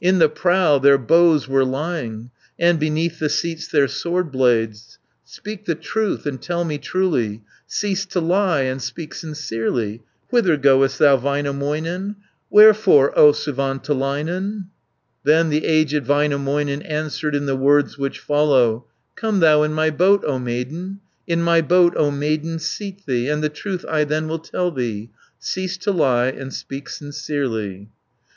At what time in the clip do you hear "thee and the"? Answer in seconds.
23.05-23.49